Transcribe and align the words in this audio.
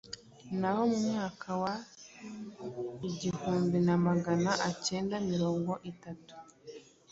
Naho 0.59 0.81
mu 0.91 0.99
mwaka 1.07 1.49
wa 1.61 1.73
igihumbi 3.09 3.75
Magana 4.07 4.51
acyenda 4.69 5.15
mirongo 5.31 5.71
itatu, 5.91 6.33